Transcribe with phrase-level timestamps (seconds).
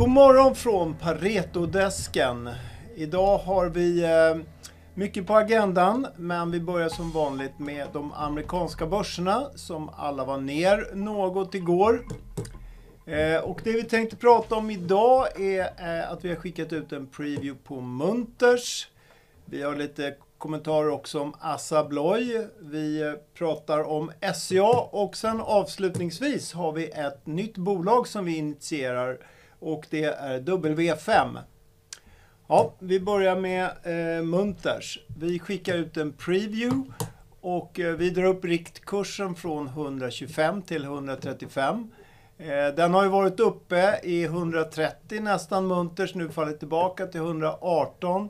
[0.00, 2.50] God morgon från Paretodesken.
[2.96, 4.42] Idag har vi eh,
[4.94, 10.38] mycket på agendan, men vi börjar som vanligt med de amerikanska börserna som alla var
[10.38, 12.06] ner något igår.
[13.06, 16.92] Eh, och det vi tänkte prata om idag är eh, att vi har skickat ut
[16.92, 18.88] en preview på Munters.
[19.44, 22.46] Vi har lite kommentarer också om Assa Abloy.
[22.60, 29.18] Vi pratar om SCA och sen avslutningsvis har vi ett nytt bolag som vi initierar
[29.60, 31.38] och det är W5.
[32.48, 34.98] Ja, vi börjar med eh, Munters.
[35.18, 36.92] Vi skickar ut en preview
[37.40, 41.90] och eh, vi drar upp riktkursen från 125 till 135.
[42.38, 48.28] Eh, den har ju varit uppe i 130 nästan Munters, nu fallit tillbaka till 118.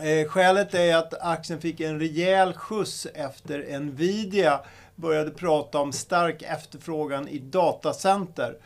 [0.00, 4.60] Eh, skälet är att aktien fick en rejäl skjuts efter Nvidia
[4.94, 8.56] började prata om stark efterfrågan i datacenter.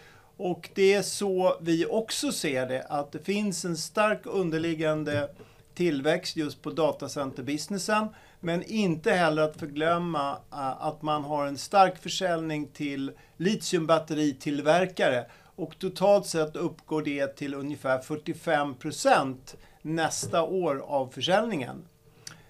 [0.45, 5.31] Och det är så vi också ser det, att det finns en stark underliggande
[5.75, 8.09] tillväxt just på datacenterbusinessen.
[8.41, 15.27] Men inte heller att förglömma eh, att man har en stark försäljning till litiumbatteritillverkare.
[15.57, 21.85] Och totalt sett uppgår det till ungefär 45 procent nästa år av försäljningen.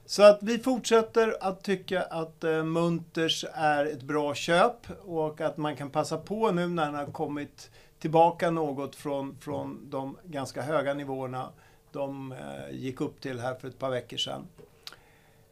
[0.06, 5.56] Så att vi fortsätter att tycka att eh, Munters är ett bra köp och att
[5.56, 10.62] man kan passa på nu när den har kommit tillbaka något från, från de ganska
[10.62, 11.48] höga nivåerna
[11.92, 12.38] de eh,
[12.76, 14.46] gick upp till här för ett par veckor sedan.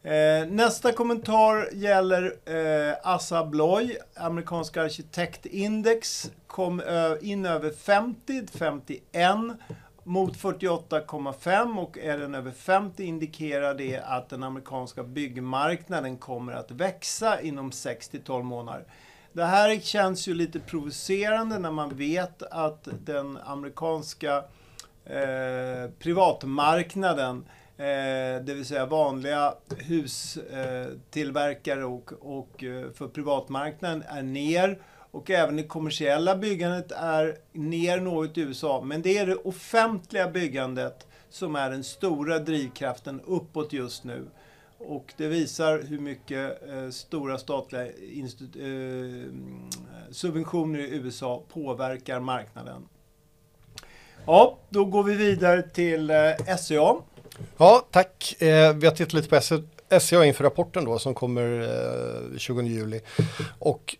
[0.03, 2.35] Eh, nästa kommentar gäller
[3.03, 6.81] Assa Abloy, amerikanska arkitektindex, kom
[7.21, 9.37] in över 50, 51
[10.03, 16.71] mot 48,5 och är den över 50 indikerar det att den amerikanska byggmarknaden kommer att
[16.71, 18.85] växa inom 6 till 12 månader.
[19.33, 24.43] Det här känns ju lite provocerande när man vet att den amerikanska
[25.05, 27.45] eh, privatmarknaden
[27.81, 29.53] Eh, det vill säga vanliga
[29.87, 34.79] hustillverkare eh, och, och eh, för privatmarknaden är ner.
[35.11, 38.81] Och även det kommersiella byggandet är ner något i USA.
[38.81, 44.27] Men det är det offentliga byggandet som är den stora drivkraften uppåt just nu.
[44.77, 47.91] Och det visar hur mycket eh, stora statliga eh,
[50.11, 52.87] subventioner i USA påverkar marknaden.
[54.25, 56.95] Ja, då går vi vidare till eh, SCA.
[57.57, 58.41] Ja, tack.
[58.41, 59.41] Eh, vi har tittat lite på
[59.99, 61.61] SCA inför rapporten då som kommer
[62.31, 63.01] eh, 20 juli.
[63.59, 63.97] Och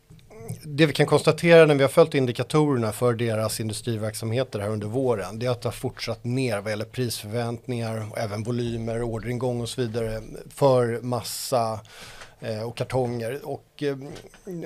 [0.64, 5.40] det vi kan konstatera när vi har följt indikatorerna för deras industriverksamheter här under våren,
[5.40, 9.70] det är att det har fortsatt ner vad gäller prisförväntningar och även volymer, orderingång och
[9.70, 11.80] så vidare för massa
[12.42, 13.40] eh, och kartonger.
[13.44, 13.98] Och, eh,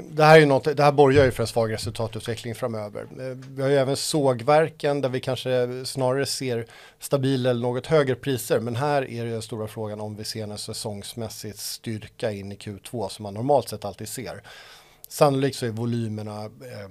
[0.10, 3.02] det, här är något, det här borgar ju för en svag resultatutveckling framöver.
[3.02, 6.66] Eh, vi har ju även sågverken där vi kanske snarare ser
[7.00, 8.60] stabila eller något högre priser.
[8.60, 12.56] Men här är det den stora frågan om vi ser en säsongsmässigt styrka in i
[12.56, 14.42] Q2 som man normalt sett alltid ser.
[15.16, 16.90] Sannolikt så är volymerna eh,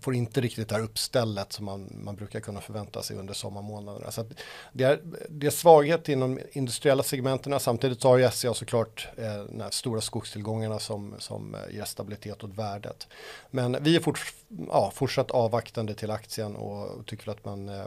[0.00, 4.10] får inte riktigt det här uppstället som man, man brukar kunna förvänta sig under sommarmånaderna.
[4.10, 4.24] Så
[4.72, 7.60] det, är, det är svaghet inom industriella segmenten.
[7.60, 12.54] Samtidigt så har ju SCA såklart eh, de stora skogstillgångarna som, som ger stabilitet åt
[12.54, 13.08] värdet.
[13.50, 14.34] Men vi är fort,
[14.68, 17.86] ja, fortsatt avvaktande till aktien och tycker att man eh,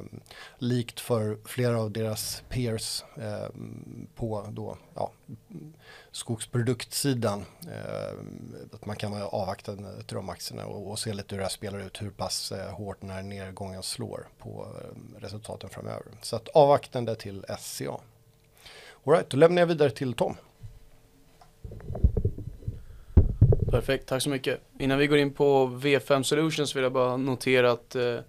[0.58, 3.50] likt för flera av deras peers eh,
[4.16, 5.12] på då, ja,
[6.12, 7.46] skogsproduktsidan.
[7.62, 8.20] Eh,
[8.74, 11.50] att man kan vara avvaktande till de aktierna och, och se lite hur det här
[11.50, 16.06] spelar ut, hur pass eh, hårt den här nedgången slår på eh, resultaten framöver.
[16.22, 18.00] Så att avvaktande till SCA.
[19.06, 20.36] Alright, då lämnar jag vidare till Tom.
[23.72, 24.62] Perfekt, tack så mycket.
[24.80, 28.20] Innan vi går in på V5 Solutions vill jag bara notera att eh,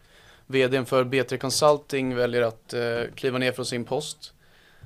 [0.47, 4.33] vdn för B3 Consulting väljer att eh, kliva ner från sin post.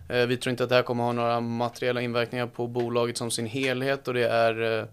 [0.09, 3.31] Eh, vi tror inte att det här kommer ha några materiella inverkningar på bolaget som
[3.31, 4.85] sin helhet och det är eh,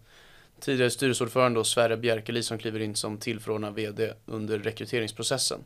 [0.60, 5.60] tidigare styrelseordförande och Sverre Bjerkeli som kliver in som tillförordnad VD under rekryteringsprocessen.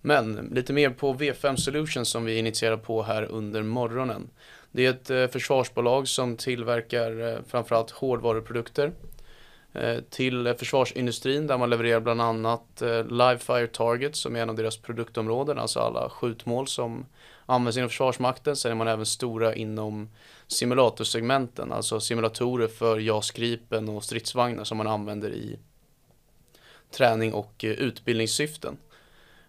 [0.00, 4.30] Men lite mer på V5 Solutions som vi initierar på här under morgonen.
[4.72, 8.92] Det är ett eh, försvarsbolag som tillverkar framförallt hårdvaruprodukter
[9.72, 14.50] Eh, till försvarsindustrin där man levererar bland annat eh, Live Fire Targets som är en
[14.50, 17.06] av deras produktområden, alltså alla skjutmål som
[17.46, 18.56] används inom Försvarsmakten.
[18.56, 20.08] Sen är man även stora inom
[20.46, 25.58] simulatorsegmenten, alltså simulatorer för JAS Gripen och stridsvagnar som man använder i
[26.96, 28.76] träning och eh, utbildningssyften.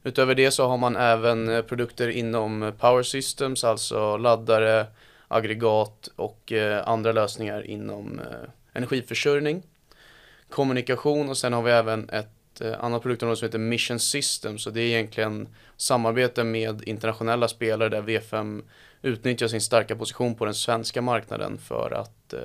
[0.03, 4.85] Utöver det så har man även produkter inom Power Systems, alltså laddare,
[5.27, 6.51] aggregat och
[6.83, 8.21] andra lösningar inom
[8.73, 9.63] energiförsörjning,
[10.51, 14.57] kommunikation och sen har vi även ett eh, annat produktområde som heter Mission System.
[14.57, 18.63] Så det är egentligen samarbete med internationella spelare där V5
[19.01, 22.39] utnyttjar sin starka position på den svenska marknaden för att eh,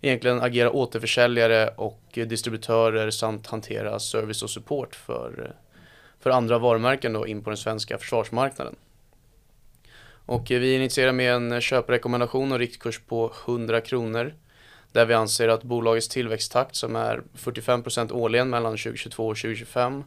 [0.00, 5.64] egentligen agera återförsäljare och distributörer samt hantera service och support för, eh,
[6.20, 8.76] för andra varumärken då in på den svenska försvarsmarknaden.
[10.26, 14.34] Och vi initierar med en köprekommendation och riktkurs på 100 kronor
[14.92, 20.04] där vi anser att bolagets tillväxttakt som är 45% årligen mellan 2022 och 2025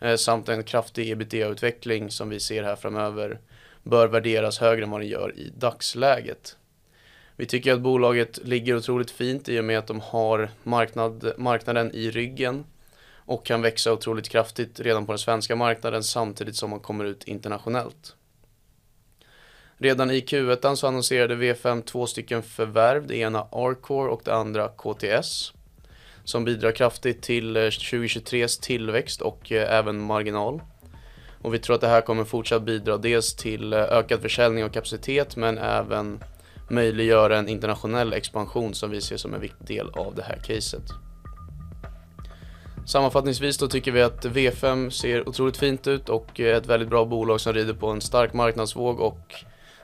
[0.00, 3.40] eh, samt en kraftig ebitda-utveckling som vi ser här framöver
[3.82, 6.56] bör värderas högre än vad den gör i dagsläget.
[7.36, 11.92] Vi tycker att bolaget ligger otroligt fint i och med att de har marknad, marknaden
[11.94, 12.64] i ryggen
[13.26, 17.24] och kan växa otroligt kraftigt redan på den svenska marknaden samtidigt som man kommer ut
[17.24, 18.16] internationellt.
[19.78, 24.68] Redan i Q1 så annonserade V5 två stycken förvärv, det ena Arcore och det andra
[24.68, 25.52] KTS
[26.24, 30.62] som bidrar kraftigt till eh, 2023s tillväxt och eh, även marginal.
[31.42, 34.72] Och vi tror att det här kommer fortsatt bidra dels till eh, ökad försäljning och
[34.72, 36.20] kapacitet men även
[36.70, 40.82] möjliggöra en internationell expansion som vi ser som en viktig del av det här caset.
[42.86, 47.04] Sammanfattningsvis då tycker vi att V5 ser otroligt fint ut och är ett väldigt bra
[47.04, 49.34] bolag som rider på en stark marknadsvåg och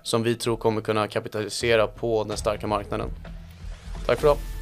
[0.03, 3.11] som vi tror kommer kunna kapitalisera på den starka marknaden.
[4.07, 4.60] Tack för idag!